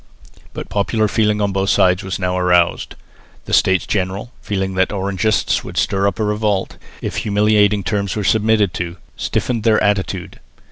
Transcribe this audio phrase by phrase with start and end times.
[0.55, 2.95] But popular feeling on both sides was now aroused.
[3.45, 8.15] The States General, fearing that the Orangists would stir up a revolt, if humiliating terms
[8.15, 10.39] were submitted to, stiffened their attitude.